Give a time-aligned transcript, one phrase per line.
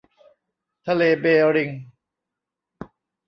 [0.87, 1.25] ทะเลเบ
[1.55, 1.69] ริง